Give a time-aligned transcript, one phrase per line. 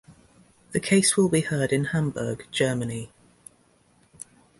[0.71, 3.11] The case will be heard in Hamburg, Germany.